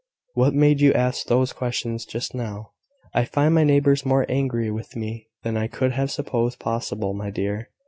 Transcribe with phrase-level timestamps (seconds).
[0.33, 2.71] "What made you ask those questions just now?"
[3.13, 7.29] "I find my neighbours more angry with me than I could have supposed possible, my
[7.29, 7.69] dear.